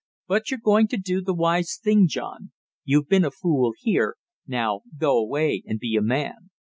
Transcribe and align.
But 0.27 0.49
you're 0.49 0.59
going 0.59 0.87
to 0.87 0.97
do 0.97 1.21
the 1.21 1.31
wise 1.35 1.77
thing, 1.77 2.07
John; 2.07 2.53
you've 2.83 3.07
been 3.07 3.23
a 3.23 3.29
fool 3.29 3.75
here, 3.77 4.17
now 4.47 4.81
go 4.97 5.15
away 5.19 5.61
and 5.67 5.77
be 5.79 5.95
a 5.95 6.01
man! 6.01 6.49